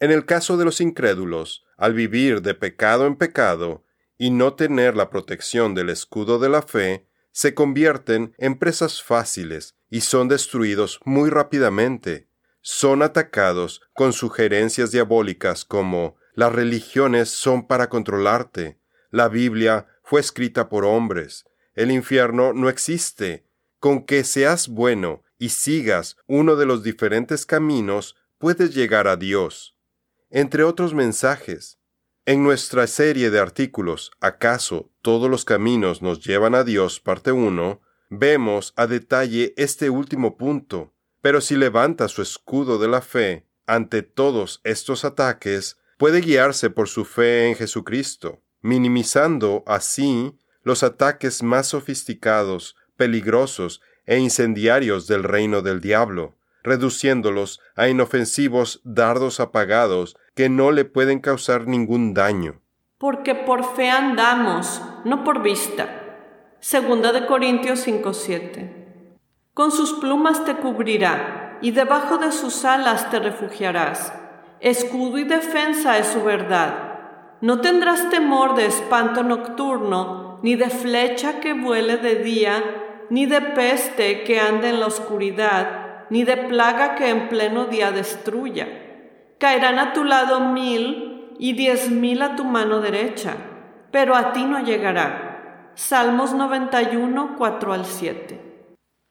En 0.00 0.10
el 0.10 0.24
caso 0.24 0.56
de 0.56 0.64
los 0.64 0.80
incrédulos, 0.80 1.64
al 1.76 1.94
vivir 1.94 2.42
de 2.42 2.54
pecado 2.54 3.06
en 3.06 3.16
pecado 3.16 3.84
y 4.16 4.30
no 4.30 4.54
tener 4.54 4.96
la 4.96 5.10
protección 5.10 5.74
del 5.74 5.90
escudo 5.90 6.38
de 6.38 6.48
la 6.48 6.62
fe, 6.62 7.08
se 7.32 7.54
convierten 7.54 8.34
en 8.38 8.58
presas 8.58 9.02
fáciles 9.02 9.76
y 9.90 10.00
son 10.00 10.28
destruidos 10.28 11.00
muy 11.04 11.30
rápidamente. 11.30 12.28
Son 12.60 13.02
atacados 13.02 13.80
con 13.94 14.12
sugerencias 14.12 14.90
diabólicas 14.90 15.64
como 15.64 16.16
las 16.34 16.52
religiones 16.52 17.30
son 17.30 17.66
para 17.66 17.88
controlarte, 17.88 18.78
la 19.10 19.28
Biblia 19.28 19.86
fue 20.02 20.20
escrita 20.20 20.68
por 20.68 20.84
hombres, 20.84 21.46
el 21.74 21.90
infierno 21.90 22.52
no 22.52 22.68
existe, 22.68 23.46
con 23.80 24.04
que 24.04 24.22
seas 24.24 24.68
bueno 24.68 25.22
y 25.38 25.50
sigas 25.50 26.16
uno 26.26 26.56
de 26.56 26.66
los 26.66 26.82
diferentes 26.82 27.46
caminos 27.46 28.16
puedes 28.38 28.74
llegar 28.74 29.08
a 29.08 29.16
Dios. 29.16 29.76
Entre 30.30 30.64
otros 30.64 30.94
mensajes, 30.94 31.78
en 32.26 32.42
nuestra 32.42 32.86
serie 32.86 33.30
de 33.30 33.38
artículos 33.38 34.10
¿Acaso 34.20 34.92
todos 35.00 35.30
los 35.30 35.46
caminos 35.46 36.02
nos 36.02 36.22
llevan 36.22 36.54
a 36.54 36.62
Dios? 36.62 37.00
parte 37.00 37.32
1, 37.32 37.80
vemos 38.10 38.74
a 38.76 38.86
detalle 38.86 39.54
este 39.56 39.88
último 39.88 40.36
punto, 40.36 40.92
pero 41.22 41.40
si 41.40 41.56
levanta 41.56 42.08
su 42.08 42.20
escudo 42.20 42.78
de 42.78 42.88
la 42.88 43.00
fe 43.00 43.46
ante 43.66 44.02
todos 44.02 44.60
estos 44.64 45.04
ataques, 45.04 45.78
puede 45.98 46.20
guiarse 46.20 46.70
por 46.70 46.88
su 46.88 47.04
fe 47.04 47.48
en 47.48 47.56
Jesucristo, 47.56 48.42
minimizando 48.60 49.62
así 49.66 50.38
los 50.62 50.82
ataques 50.82 51.42
más 51.42 51.68
sofisticados, 51.68 52.76
peligrosos 52.96 53.80
e 54.08 54.18
incendiarios 54.18 55.06
del 55.06 55.22
reino 55.22 55.60
del 55.60 55.82
diablo, 55.82 56.34
reduciéndolos 56.64 57.60
a 57.76 57.88
inofensivos 57.88 58.80
dardos 58.82 59.38
apagados 59.38 60.16
que 60.34 60.48
no 60.48 60.72
le 60.72 60.86
pueden 60.86 61.20
causar 61.20 61.66
ningún 61.66 62.14
daño. 62.14 62.62
Porque 62.96 63.34
por 63.34 63.76
fe 63.76 63.90
andamos, 63.90 64.82
no 65.04 65.24
por 65.24 65.42
vista. 65.42 65.86
Segunda 66.58 67.12
de 67.12 67.26
Corintios 67.26 67.80
5:7. 67.86 69.18
Con 69.52 69.70
sus 69.70 69.92
plumas 69.92 70.44
te 70.46 70.54
cubrirá, 70.56 71.58
y 71.60 71.72
debajo 71.72 72.16
de 72.16 72.32
sus 72.32 72.64
alas 72.64 73.10
te 73.10 73.18
refugiarás. 73.18 74.12
Escudo 74.60 75.18
y 75.18 75.24
defensa 75.24 75.98
es 75.98 76.06
su 76.06 76.22
verdad. 76.24 76.94
No 77.42 77.60
tendrás 77.60 78.08
temor 78.08 78.54
de 78.54 78.66
espanto 78.66 79.22
nocturno, 79.22 80.40
ni 80.42 80.56
de 80.56 80.70
flecha 80.70 81.40
que 81.40 81.52
vuele 81.52 81.98
de 81.98 82.16
día, 82.16 82.87
ni 83.10 83.26
de 83.26 83.40
peste 83.40 84.24
que 84.24 84.40
ande 84.40 84.68
en 84.70 84.80
la 84.80 84.86
oscuridad, 84.86 86.06
ni 86.10 86.24
de 86.24 86.36
plaga 86.36 86.94
que 86.94 87.08
en 87.08 87.28
pleno 87.28 87.66
día 87.66 87.90
destruya 87.90 88.66
Caerán 89.38 89.78
a 89.78 89.92
tu 89.92 90.02
lado 90.02 90.40
mil 90.40 91.36
y 91.38 91.52
diez 91.52 91.90
mil 91.90 92.22
a 92.22 92.34
tu 92.34 92.44
mano 92.44 92.80
derecha, 92.80 93.36
pero 93.92 94.16
a 94.16 94.32
ti 94.32 94.44
no 94.44 94.64
llegará. 94.64 95.70
Salmos 95.76 96.34
91, 96.34 97.36
4 97.38 97.72
al 97.72 97.86
7. 97.86 98.66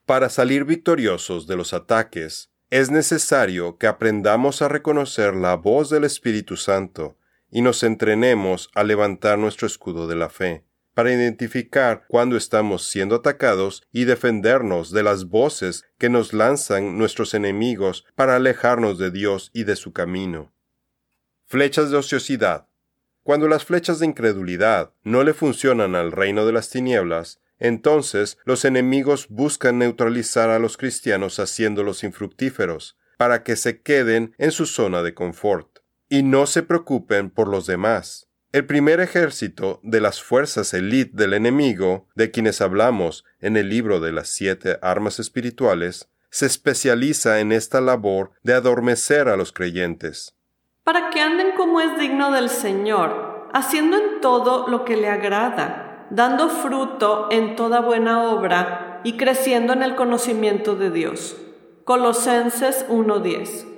Para 0.06 0.28
salir 0.28 0.66
victoriosos 0.66 1.48
de 1.48 1.56
los 1.56 1.74
ataques, 1.74 2.52
es 2.70 2.92
necesario 2.92 3.78
que 3.78 3.88
aprendamos 3.88 4.62
a 4.62 4.68
reconocer 4.68 5.34
la 5.34 5.56
voz 5.56 5.90
del 5.90 6.04
Espíritu 6.04 6.58
Santo 6.58 7.16
y 7.50 7.62
nos 7.62 7.82
entrenemos 7.84 8.70
a 8.76 8.84
levantar 8.84 9.38
nuestro 9.38 9.66
escudo 9.66 10.10
de 10.10 10.18
la 10.18 10.28
fe, 10.28 10.66
para 10.98 11.14
identificar 11.14 12.06
cuando 12.08 12.36
estamos 12.38 12.88
siendo 12.88 13.18
atacados 13.18 13.84
y 13.92 14.06
defendernos 14.06 14.92
de 14.92 15.04
las 15.04 15.26
voces 15.26 15.86
que 16.00 16.10
nos 16.10 16.34
lanzan 16.34 16.98
nuestros 16.98 17.36
enemigos 17.36 18.04
para 18.16 18.36
alejarnos 18.36 18.98
de 18.98 19.12
Dios 19.12 19.52
y 19.54 19.66
de 19.66 19.76
su 19.76 19.94
camino. 19.94 20.52
Flechas 21.46 21.92
de 21.92 21.98
ociosidad. 21.98 22.66
Cuando 23.22 23.48
las 23.48 23.64
flechas 23.64 24.00
de 24.00 24.08
incredulidad 24.08 24.92
no 25.04 25.24
le 25.24 25.36
funcionan 25.36 25.94
al 25.94 26.12
reino 26.12 26.48
de 26.48 26.54
las 26.54 26.72
tinieblas, 26.72 27.42
entonces 27.60 28.40
los 28.44 28.66
enemigos 28.66 29.28
buscan 29.30 29.78
neutralizar 29.78 30.50
a 30.50 30.58
los 30.58 30.78
cristianos 30.78 31.40
haciéndolos 31.40 32.04
infructíferos, 32.04 32.98
para 33.18 33.44
que 33.44 33.56
se 33.56 33.84
queden 33.84 34.34
en 34.40 34.52
su 34.52 34.66
zona 34.66 35.04
de 35.04 35.14
confort, 35.14 35.78
y 36.10 36.24
no 36.24 36.48
se 36.48 36.64
preocupen 36.64 37.30
por 37.30 37.50
los 37.50 37.68
demás. 37.68 38.27
El 38.58 38.66
primer 38.66 39.00
ejército 39.02 39.80
de 39.84 40.02
las 40.02 40.24
fuerzas 40.24 40.74
elite 40.74 41.12
del 41.14 41.36
enemigo, 41.36 42.08
de 42.16 42.32
quienes 42.32 42.60
hablamos 42.60 43.24
en 43.40 43.56
el 43.56 43.70
libro 43.70 44.00
de 44.00 44.12
las 44.12 44.30
siete 44.30 44.80
armas 44.82 45.20
espirituales, 45.20 46.10
se 46.32 46.48
especializa 46.48 47.40
en 47.40 47.52
esta 47.52 47.82
labor 47.82 48.32
de 48.42 48.56
adormecer 48.56 49.28
a 49.28 49.38
los 49.38 49.54
creyentes. 49.54 50.36
Para 50.84 51.12
que 51.12 51.22
anden 51.22 51.52
como 51.56 51.82
es 51.82 52.00
digno 52.00 52.32
del 52.32 52.50
Señor, 52.50 53.48
haciendo 53.54 53.96
en 53.96 54.22
todo 54.22 54.68
lo 54.68 54.86
que 54.86 54.98
le 54.98 55.10
agrada, 55.10 56.08
dando 56.10 56.50
fruto 56.50 57.28
en 57.30 57.56
toda 57.56 57.82
buena 57.82 58.24
obra 58.24 59.02
y 59.04 59.18
creciendo 59.18 59.74
en 59.74 59.84
el 59.84 59.94
conocimiento 59.94 60.76
de 60.76 60.90
Dios. 60.90 61.38
Colosenses 61.84 62.88
1:10 62.90 63.77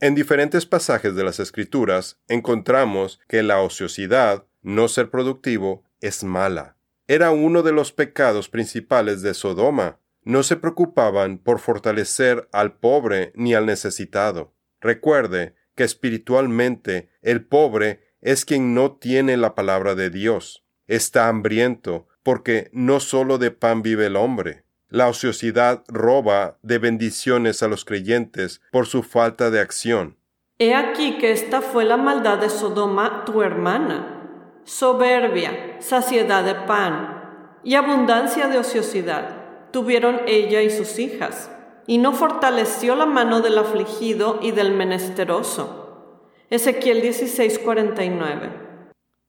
en 0.00 0.14
diferentes 0.14 0.64
pasajes 0.64 1.16
de 1.16 1.24
las 1.24 1.40
Escrituras 1.40 2.20
encontramos 2.28 3.20
que 3.26 3.42
la 3.42 3.60
ociosidad, 3.60 4.46
no 4.62 4.86
ser 4.88 5.10
productivo, 5.10 5.84
es 6.00 6.22
mala. 6.22 6.76
Era 7.08 7.30
uno 7.32 7.62
de 7.62 7.72
los 7.72 7.90
pecados 7.92 8.48
principales 8.48 9.22
de 9.22 9.34
Sodoma. 9.34 9.98
No 10.22 10.42
se 10.42 10.56
preocupaban 10.56 11.38
por 11.38 11.58
fortalecer 11.58 12.48
al 12.52 12.78
pobre 12.78 13.32
ni 13.34 13.54
al 13.54 13.66
necesitado. 13.66 14.54
Recuerde 14.80 15.54
que 15.74 15.84
espiritualmente 15.84 17.08
el 17.22 17.44
pobre 17.44 18.02
es 18.20 18.44
quien 18.44 18.74
no 18.74 18.96
tiene 18.96 19.36
la 19.36 19.54
palabra 19.54 19.94
de 19.94 20.10
Dios. 20.10 20.64
Está 20.86 21.28
hambriento 21.28 22.06
porque 22.22 22.68
no 22.72 23.00
sólo 23.00 23.38
de 23.38 23.50
pan 23.50 23.82
vive 23.82 24.06
el 24.06 24.16
hombre, 24.16 24.64
la 24.90 25.08
ociosidad 25.08 25.84
roba 25.88 26.56
de 26.62 26.78
bendiciones 26.78 27.62
a 27.62 27.68
los 27.68 27.84
creyentes 27.84 28.62
por 28.72 28.86
su 28.86 29.02
falta 29.02 29.50
de 29.50 29.60
acción. 29.60 30.16
He 30.58 30.74
aquí 30.74 31.18
que 31.18 31.30
esta 31.30 31.60
fue 31.60 31.84
la 31.84 31.96
maldad 31.96 32.38
de 32.38 32.48
Sodoma, 32.48 33.24
tu 33.24 33.42
hermana. 33.42 34.60
Soberbia, 34.64 35.76
saciedad 35.80 36.44
de 36.44 36.54
pan 36.54 37.60
y 37.62 37.74
abundancia 37.74 38.48
de 38.48 38.58
ociosidad 38.58 39.70
tuvieron 39.70 40.22
ella 40.26 40.62
y 40.62 40.70
sus 40.70 40.98
hijas, 40.98 41.50
y 41.86 41.98
no 41.98 42.12
fortaleció 42.12 42.94
la 42.96 43.06
mano 43.06 43.40
del 43.40 43.58
afligido 43.58 44.38
y 44.42 44.52
del 44.52 44.72
menesteroso. 44.72 46.24
Ezequiel 46.50 47.02
16:49. 47.02 48.50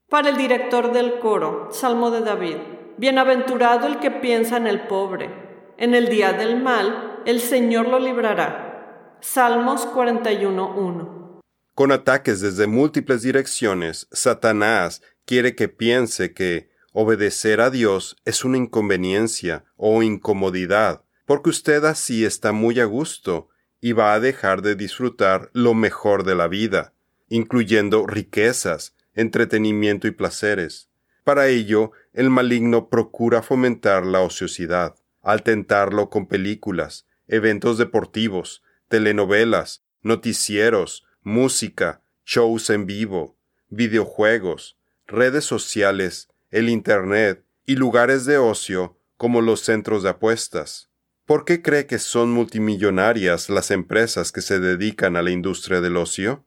Para 0.08 0.30
el 0.30 0.36
director 0.36 0.92
del 0.92 1.20
coro, 1.20 1.68
Salmo 1.70 2.10
de 2.10 2.20
David, 2.22 2.56
Bienaventurado 2.96 3.86
el 3.86 3.98
que 3.98 4.10
piensa 4.10 4.58
en 4.58 4.66
el 4.66 4.82
pobre 4.82 5.49
en 5.80 5.94
el 5.94 6.10
día 6.10 6.34
del 6.34 6.62
mal, 6.62 7.22
el 7.24 7.40
Señor 7.40 7.88
lo 7.88 7.98
librará. 7.98 9.16
Salmos 9.22 9.88
41.1. 9.88 11.40
Con 11.74 11.90
ataques 11.90 12.42
desde 12.42 12.66
múltiples 12.66 13.22
direcciones, 13.22 14.06
Satanás 14.12 15.00
quiere 15.24 15.56
que 15.56 15.68
piense 15.68 16.34
que 16.34 16.68
obedecer 16.92 17.62
a 17.62 17.70
Dios 17.70 18.16
es 18.26 18.44
una 18.44 18.58
inconveniencia 18.58 19.64
o 19.76 20.02
incomodidad, 20.02 21.02
porque 21.24 21.48
usted 21.48 21.82
así 21.86 22.26
está 22.26 22.52
muy 22.52 22.78
a 22.78 22.84
gusto 22.84 23.48
y 23.80 23.92
va 23.92 24.12
a 24.12 24.20
dejar 24.20 24.60
de 24.60 24.74
disfrutar 24.74 25.48
lo 25.54 25.72
mejor 25.72 26.24
de 26.24 26.34
la 26.34 26.46
vida, 26.46 26.92
incluyendo 27.30 28.06
riquezas, 28.06 28.94
entretenimiento 29.14 30.06
y 30.06 30.10
placeres. 30.10 30.90
Para 31.24 31.48
ello, 31.48 31.92
el 32.12 32.28
maligno 32.28 32.90
procura 32.90 33.40
fomentar 33.40 34.04
la 34.04 34.20
ociosidad 34.20 34.99
al 35.22 35.42
tentarlo 35.42 36.10
con 36.10 36.26
películas, 36.26 37.06
eventos 37.28 37.78
deportivos, 37.78 38.62
telenovelas, 38.88 39.84
noticieros, 40.02 41.04
música, 41.22 42.02
shows 42.24 42.70
en 42.70 42.86
vivo, 42.86 43.36
videojuegos, 43.68 44.78
redes 45.06 45.44
sociales, 45.44 46.28
el 46.50 46.68
Internet 46.68 47.44
y 47.66 47.76
lugares 47.76 48.24
de 48.24 48.38
ocio 48.38 48.98
como 49.16 49.40
los 49.42 49.60
centros 49.60 50.02
de 50.02 50.10
apuestas. 50.10 50.90
¿Por 51.26 51.44
qué 51.44 51.62
cree 51.62 51.86
que 51.86 51.98
son 51.98 52.32
multimillonarias 52.32 53.50
las 53.50 53.70
empresas 53.70 54.32
que 54.32 54.40
se 54.40 54.58
dedican 54.58 55.16
a 55.16 55.22
la 55.22 55.30
industria 55.30 55.80
del 55.80 55.96
ocio? 55.96 56.44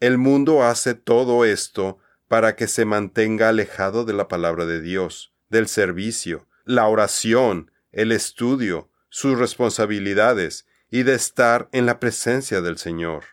El 0.00 0.16
mundo 0.16 0.62
hace 0.62 0.94
todo 0.94 1.44
esto 1.44 1.98
para 2.28 2.56
que 2.56 2.68
se 2.68 2.84
mantenga 2.84 3.48
alejado 3.48 4.04
de 4.04 4.12
la 4.12 4.28
palabra 4.28 4.64
de 4.66 4.80
Dios, 4.80 5.34
del 5.48 5.68
servicio, 5.68 6.46
la 6.64 6.86
oración, 6.86 7.70
el 7.96 8.12
estudio, 8.12 8.90
sus 9.08 9.38
responsabilidades 9.38 10.66
y 10.90 11.02
de 11.02 11.14
estar 11.14 11.68
en 11.72 11.86
la 11.86 11.98
presencia 11.98 12.60
del 12.60 12.76
Señor. 12.76 13.24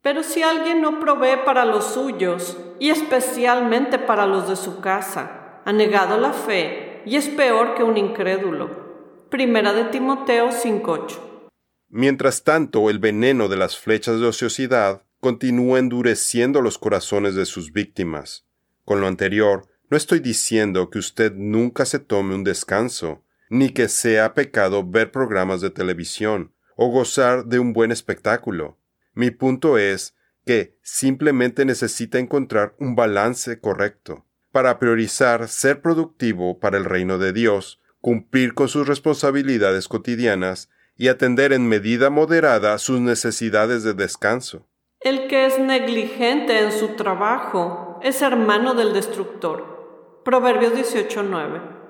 Pero 0.00 0.22
si 0.22 0.42
alguien 0.42 0.80
no 0.80 1.00
provee 1.00 1.44
para 1.44 1.64
los 1.64 1.92
suyos, 1.92 2.56
y 2.78 2.90
especialmente 2.90 3.98
para 3.98 4.26
los 4.26 4.48
de 4.48 4.56
su 4.56 4.80
casa, 4.80 5.60
ha 5.64 5.72
negado 5.72 6.18
la 6.18 6.32
fe 6.32 7.02
y 7.04 7.16
es 7.16 7.28
peor 7.28 7.74
que 7.74 7.82
un 7.82 7.96
incrédulo. 7.96 9.26
Primera 9.28 9.72
de 9.72 9.84
Timoteo 9.84 10.52
5:8. 10.52 11.48
Mientras 11.88 12.44
tanto, 12.44 12.90
el 12.90 13.00
veneno 13.00 13.48
de 13.48 13.56
las 13.56 13.76
flechas 13.76 14.20
de 14.20 14.26
ociosidad 14.26 15.02
continúa 15.18 15.80
endureciendo 15.80 16.62
los 16.62 16.78
corazones 16.78 17.34
de 17.34 17.44
sus 17.44 17.72
víctimas. 17.72 18.46
Con 18.84 19.00
lo 19.00 19.08
anterior, 19.08 19.66
no 19.90 19.96
estoy 19.96 20.20
diciendo 20.20 20.90
que 20.90 20.98
usted 20.98 21.32
nunca 21.34 21.86
se 21.86 21.98
tome 21.98 22.34
un 22.34 22.44
descanso, 22.44 23.24
ni 23.52 23.68
que 23.68 23.88
sea 23.88 24.32
pecado 24.32 24.82
ver 24.82 25.10
programas 25.10 25.60
de 25.60 25.68
televisión 25.68 26.54
o 26.74 26.88
gozar 26.88 27.44
de 27.44 27.58
un 27.58 27.74
buen 27.74 27.92
espectáculo. 27.92 28.78
Mi 29.12 29.30
punto 29.30 29.76
es 29.76 30.16
que 30.46 30.78
simplemente 30.80 31.66
necesita 31.66 32.18
encontrar 32.18 32.74
un 32.78 32.96
balance 32.96 33.60
correcto 33.60 34.24
para 34.52 34.78
priorizar 34.78 35.48
ser 35.48 35.82
productivo 35.82 36.60
para 36.60 36.78
el 36.78 36.86
reino 36.86 37.18
de 37.18 37.34
Dios 37.34 37.78
cumplir 38.00 38.54
con 38.54 38.68
sus 38.68 38.88
responsabilidades 38.88 39.86
cotidianas 39.86 40.70
y 40.96 41.08
atender 41.08 41.52
en 41.52 41.68
medida 41.68 42.08
moderada 42.08 42.78
sus 42.78 43.00
necesidades 43.00 43.82
de 43.82 43.92
descanso. 43.92 44.66
El 44.98 45.28
que 45.28 45.44
es 45.44 45.58
negligente 45.58 46.58
en 46.58 46.72
su 46.72 46.96
trabajo 46.96 48.00
es 48.02 48.22
hermano 48.22 48.72
del 48.72 48.94
destructor. 48.94 50.22
Proverbios 50.24 50.72
18:9. 50.72 51.81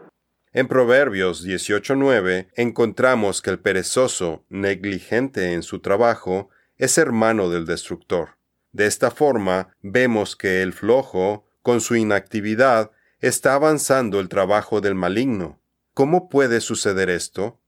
En 0.54 0.68
Proverbios 0.68 1.42
18:9 1.42 2.48
encontramos 2.56 3.40
que 3.40 3.48
el 3.48 3.58
perezoso, 3.58 4.44
negligente 4.50 5.54
en 5.54 5.62
su 5.62 5.80
trabajo, 5.80 6.50
es 6.76 6.98
hermano 6.98 7.48
del 7.48 7.64
destructor. 7.64 8.36
De 8.70 8.86
esta 8.86 9.10
forma, 9.10 9.74
vemos 9.80 10.36
que 10.36 10.60
el 10.60 10.74
flojo, 10.74 11.46
con 11.62 11.80
su 11.80 11.96
inactividad, 11.96 12.90
está 13.20 13.54
avanzando 13.54 14.20
el 14.20 14.28
trabajo 14.28 14.82
del 14.82 14.94
maligno. 14.94 15.62
¿Cómo 15.94 16.28
puede 16.28 16.60
suceder 16.60 17.08
esto? 17.08 17.58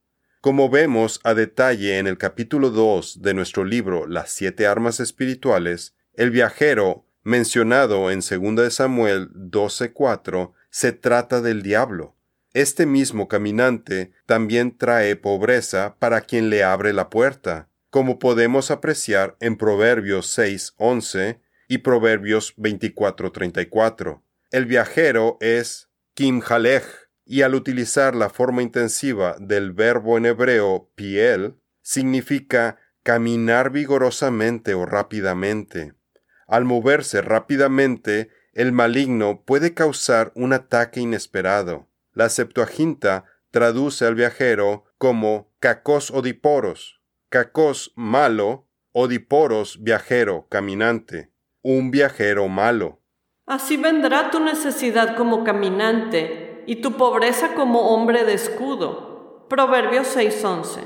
Como 0.42 0.68
vemos 0.68 1.20
a 1.24 1.32
detalle 1.32 1.98
en 1.98 2.06
el 2.06 2.18
capítulo 2.18 2.68
2 2.68 3.22
de 3.22 3.32
nuestro 3.32 3.64
libro 3.64 4.06
Las 4.06 4.30
siete 4.32 4.66
armas 4.66 5.00
espirituales, 5.00 5.94
el 6.12 6.30
viajero, 6.30 7.06
mencionado 7.22 8.10
en 8.10 8.20
2 8.20 8.74
Samuel 8.74 9.30
12:4, 9.32 10.52
se 10.68 10.92
trata 10.92 11.40
del 11.40 11.62
diablo. 11.62 12.14
Este 12.54 12.86
mismo 12.86 13.26
caminante 13.26 14.12
también 14.26 14.78
trae 14.78 15.16
pobreza 15.16 15.96
para 15.98 16.20
quien 16.20 16.50
le 16.50 16.62
abre 16.62 16.92
la 16.92 17.10
puerta, 17.10 17.68
como 17.90 18.20
podemos 18.20 18.70
apreciar 18.70 19.36
en 19.40 19.56
Proverbios 19.56 20.28
6:11 20.38 21.40
y 21.66 21.78
Proverbios 21.78 22.54
24:34. 22.56 24.22
El 24.52 24.66
viajero 24.66 25.36
es 25.40 25.90
Kimhalech, 26.14 26.84
y 27.26 27.42
al 27.42 27.56
utilizar 27.56 28.14
la 28.14 28.30
forma 28.30 28.62
intensiva 28.62 29.34
del 29.40 29.72
verbo 29.72 30.16
en 30.16 30.26
hebreo 30.26 30.92
piel, 30.94 31.56
significa 31.82 32.78
caminar 33.02 33.70
vigorosamente 33.70 34.74
o 34.74 34.86
rápidamente. 34.86 35.94
Al 36.46 36.64
moverse 36.64 37.20
rápidamente, 37.20 38.30
el 38.52 38.70
maligno 38.70 39.42
puede 39.44 39.74
causar 39.74 40.30
un 40.36 40.52
ataque 40.52 41.00
inesperado. 41.00 41.88
La 42.14 42.28
Septuaginta 42.28 43.24
traduce 43.50 44.06
al 44.06 44.14
viajero 44.14 44.84
como 44.98 45.52
cacos 45.58 46.10
odiporos, 46.10 47.00
cacos 47.28 47.92
malo, 47.96 48.66
odiporos 48.92 49.82
viajero, 49.82 50.46
caminante, 50.48 51.32
un 51.62 51.90
viajero 51.90 52.48
malo. 52.48 53.00
Así 53.46 53.76
vendrá 53.76 54.30
tu 54.30 54.40
necesidad 54.40 55.16
como 55.16 55.44
caminante, 55.44 56.62
y 56.66 56.76
tu 56.76 56.96
pobreza 56.96 57.54
como 57.54 57.94
hombre 57.94 58.24
de 58.24 58.34
escudo. 58.34 59.46
Proverbios 59.48 60.06
6:11. 60.06 60.80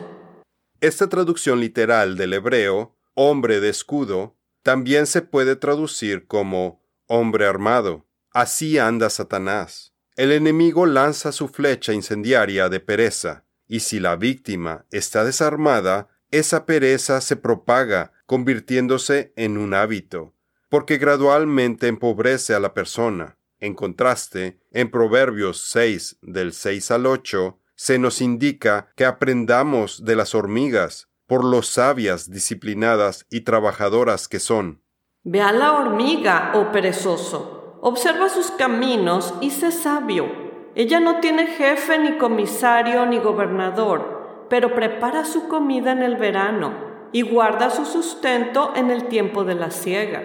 Esta 0.81 1.09
traducción 1.09 1.61
literal 1.61 2.17
del 2.17 2.35
hebreo, 2.35 2.97
hombre 3.15 3.61
de 3.61 3.69
escudo, 3.69 4.37
también 4.63 5.07
se 5.07 5.23
puede 5.23 5.57
traducir 5.57 6.27
como 6.27 6.83
hombre 7.07 7.47
armado. 7.47 8.07
Así 8.33 8.79
anda 8.79 9.11
Satanás. 9.11 9.88
El 10.19 10.33
enemigo 10.33 10.85
lanza 10.85 11.31
su 11.31 11.47
flecha 11.47 11.93
incendiaria 11.93 12.69
de 12.69 12.81
pereza, 12.81 13.45
y 13.69 13.79
si 13.79 14.01
la 14.01 14.17
víctima 14.17 14.85
está 14.91 15.23
desarmada, 15.23 16.09
esa 16.33 16.67
pereza 16.67 17.21
se 17.21 17.37
propaga, 17.37 18.11
convirtiéndose 18.27 19.33
en 19.37 19.57
un 19.57 19.75
hábito, 19.75 20.35
porque 20.71 20.99
gradualmente 20.99 21.87
empobrece 21.87 22.53
a 22.53 22.59
la 22.59 22.75
persona. 22.75 23.39
En 23.61 23.77
contraste, 23.77 24.59
en 24.73 24.91
Proverbios 24.91 25.63
6 25.71 26.19
del 26.23 26.53
6 26.53 26.91
al 26.91 27.07
8, 27.07 27.57
se 27.77 28.01
nos 28.01 28.21
indica 28.21 28.89
que 28.97 29.05
aprendamos 29.05 30.05
de 30.05 30.17
las 30.17 30.35
hormigas, 30.35 31.09
por 31.29 31.45
lo 31.45 31.63
sabias, 31.63 32.29
disciplinadas 32.29 33.25
y 33.31 33.43
trabajadoras 33.43 34.27
que 34.27 34.41
son. 34.41 34.83
Ve 35.23 35.41
a 35.43 35.53
la 35.53 35.75
hormiga, 35.75 36.51
oh 36.57 36.73
perezoso, 36.73 37.58
observa 37.81 38.29
sus 38.29 38.51
caminos 38.51 39.35
y 39.41 39.51
sé 39.51 39.73
sabio. 39.73 40.27
Ella 40.75 41.01
no 41.01 41.21
tiene 41.21 41.47
jefe, 41.47 41.99
ni 41.99 42.19
comisario, 42.19 43.07
ni 43.07 43.19
gobernador, 43.19 44.47
pero 44.49 44.75
prepara 44.75 45.25
su 45.25 45.49
comida 45.49 45.93
en 45.93 46.03
el 46.03 46.17
verano 46.17 46.73
y 47.13 47.23
guarda 47.23 47.71
su 47.71 47.85
sustento 47.85 48.73
en 48.77 48.91
el 48.91 49.09
tiempo 49.09 49.45
de 49.45 49.55
la 49.55 49.71
siega. 49.71 50.23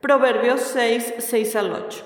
Proverbios 0.00 0.60
6, 0.60 1.14
6 1.18 1.56
al 1.56 1.72
8. 1.72 2.04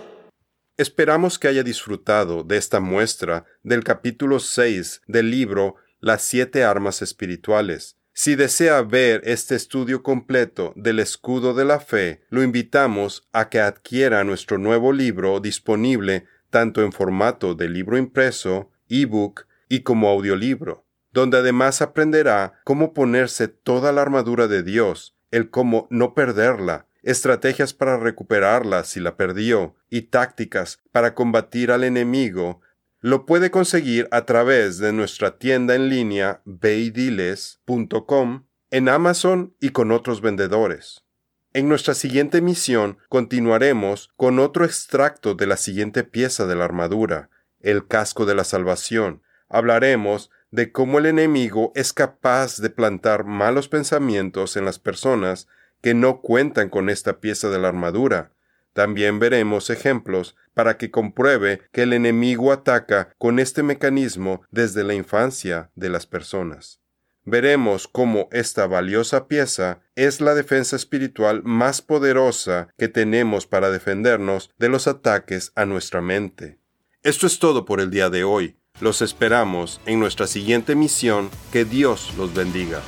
Esperamos 0.77 1.38
que 1.38 1.49
haya 1.49 1.62
disfrutado 1.62 2.42
de 2.42 2.57
esta 2.57 2.81
muestra 2.81 3.44
del 3.62 3.85
capítulo 3.85 4.40
6 4.40 5.03
del 5.07 5.31
libro 5.31 5.77
Las 6.01 6.23
siete 6.23 6.64
armas 6.64 7.01
espirituales. 7.01 7.97
Si 8.16 8.37
desea 8.37 8.81
ver 8.83 9.22
este 9.24 9.57
estudio 9.57 10.05
completo 10.05 10.72
del 10.77 11.00
escudo 11.00 11.53
de 11.53 11.64
la 11.64 11.81
fe, 11.81 12.22
lo 12.31 12.44
invitamos 12.44 13.29
a 13.33 13.48
que 13.48 13.61
adquiera 13.61 14.22
nuestro 14.22 14.57
nuevo 14.57 14.92
libro 14.92 15.40
disponible 15.40 16.24
tanto 16.48 16.85
en 16.85 16.92
formato 16.92 17.57
de 17.57 17.68
libro 17.68 17.98
impreso, 17.98 18.70
ebook 18.88 19.48
y 19.68 19.81
como 19.81 20.09
audiolibro, 20.09 20.87
donde 21.11 21.38
además 21.38 21.83
aprenderá 21.83 22.61
cómo 22.62 22.94
ponerse 22.94 23.48
toda 23.48 23.90
la 23.90 24.03
armadura 24.03 24.46
de 24.46 24.62
Dios, 24.62 25.16
el 25.33 25.50
cómo 25.50 25.88
no 25.90 26.14
perderla, 26.14 26.87
estrategias 27.03 27.74
para 27.74 27.96
recuperarla 27.96 28.85
si 28.85 29.00
la 29.00 29.16
perdió 29.16 29.74
y 29.90 30.03
tácticas 30.03 30.81
para 30.92 31.16
combatir 31.16 31.72
al 31.72 31.83
enemigo, 31.83 32.61
lo 33.05 33.27
puede 33.27 33.51
conseguir 33.51 34.09
a 34.12 34.25
través 34.25 34.79
de 34.79 34.95
nuestra 34.95 35.37
tienda 35.37 35.75
en 35.75 35.90
línea 35.90 36.40
beidiles.com, 36.47 38.47
en 38.71 38.88
Amazon 38.88 39.55
y 39.61 39.73
con 39.73 39.93
otros 39.93 40.23
vendedores. 40.23 41.05
En 41.53 41.69
nuestra 41.69 41.93
siguiente 41.93 42.40
misión 42.40 42.97
continuaremos 43.11 44.09
con 44.17 44.38
otro 44.38 44.64
extracto 44.64 45.35
de 45.35 45.47
la 45.47 45.59
siguiente 45.59 46.03
pieza 46.03 46.47
de 46.47 46.57
la 46.57 46.64
armadura, 46.64 47.29
el 47.61 47.87
casco 47.87 48.25
de 48.25 48.37
la 48.37 48.45
salvación. 48.45 49.21
Hablaremos 49.51 50.31
de 50.51 50.73
cómo 50.73 50.99
el 50.99 51.05
enemigo 51.05 51.73
es 51.75 51.93
capaz 51.93 52.57
de 52.57 52.71
plantar 52.71 53.27
malos 53.27 53.69
pensamientos 53.69 54.57
en 54.57 54.64
las 54.64 54.79
personas 54.79 55.47
que 55.83 55.93
no 55.93 56.23
cuentan 56.23 56.71
con 56.71 56.88
esta 56.88 57.21
pieza 57.21 57.51
de 57.51 57.59
la 57.59 57.69
armadura. 57.69 58.33
También 58.74 59.18
veremos 59.18 59.70
ejemplos 59.70 60.37
para 60.52 60.76
que 60.76 60.90
compruebe 60.90 61.62
que 61.72 61.84
el 61.84 61.94
enemigo 61.94 62.52
ataca 62.52 63.14
con 63.16 63.38
este 63.38 63.62
mecanismo 63.62 64.42
desde 64.50 64.84
la 64.84 64.94
infancia 64.94 65.70
de 65.74 65.88
las 65.88 66.06
personas. 66.06 66.80
Veremos 67.24 67.88
cómo 67.88 68.28
esta 68.32 68.66
valiosa 68.66 69.28
pieza 69.28 69.80
es 69.94 70.20
la 70.20 70.34
defensa 70.34 70.76
espiritual 70.76 71.42
más 71.42 71.80
poderosa 71.80 72.68
que 72.76 72.88
tenemos 72.88 73.46
para 73.46 73.70
defendernos 73.70 74.50
de 74.58 74.68
los 74.68 74.87
ataques 74.87 75.52
a 75.54 75.64
nuestra 75.64 76.02
mente. 76.02 76.58
Esto 77.02 77.26
es 77.26 77.38
todo 77.38 77.64
por 77.64 77.80
el 77.80 77.90
día 77.90 78.10
de 78.10 78.24
hoy. 78.24 78.58
Los 78.80 79.02
esperamos 79.02 79.80
en 79.87 80.00
nuestra 80.00 80.26
siguiente 80.26 80.74
misión. 80.74 81.30
Que 81.52 81.64
Dios 81.64 82.12
los 82.18 82.34
bendiga. 82.34 82.82